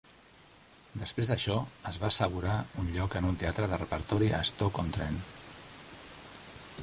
Després 1.01 1.27
d'això, 1.31 1.57
es 1.89 1.99
va 2.03 2.07
assegurar 2.09 2.55
un 2.83 2.89
lloc 2.97 3.17
en 3.19 3.27
un 3.31 3.37
teatre 3.43 3.69
de 3.73 3.79
repertori 3.83 4.29
a 4.37 4.41
Stoke-on-Trent. 4.53 5.21